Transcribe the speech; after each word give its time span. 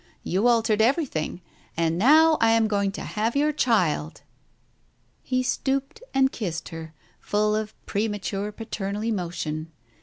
You 0.23 0.47
altered 0.47 0.81
everything. 0.81 1.41
And 1.77 1.95
now 1.99 2.39
I 2.41 2.53
am 2.53 2.67
going 2.67 2.91
to 2.93 3.03
have 3.03 3.35
your 3.35 3.51
child!" 3.53 4.21
He 5.21 5.43
stooped 5.43 6.01
and 6.11 6.31
kissed 6.31 6.69
her, 6.69 6.95
full 7.19 7.55
of 7.55 7.75
premature 7.85 8.51
paternal 8.51 9.03
emotion. 9.03 9.71